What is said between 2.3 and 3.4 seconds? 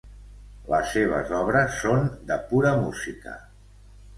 de pura música.